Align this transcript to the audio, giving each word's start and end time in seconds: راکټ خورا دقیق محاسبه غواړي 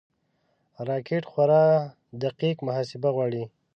راکټ 0.87 1.23
خورا 1.31 1.65
دقیق 2.23 2.57
محاسبه 2.67 3.09
غواړي 3.15 3.43